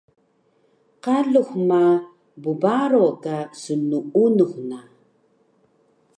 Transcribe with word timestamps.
Qalux 1.03 1.49
ma 1.69 1.81
bbaro 2.43 3.05
ka 3.23 3.37
snuunux 3.61 4.53
na 4.69 4.79